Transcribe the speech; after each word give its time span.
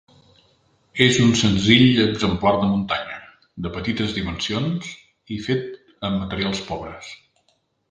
És 1.07 1.19
un 1.25 1.35
senzill 1.41 2.01
exemplar 2.05 2.53
de 2.63 2.69
muntanya, 2.71 3.19
de 3.67 3.73
petites 3.77 4.17
dimensions 4.17 4.91
i 5.39 5.39
fet 5.51 5.71
amb 6.11 6.19
materials 6.25 6.67
pobres. 6.73 7.15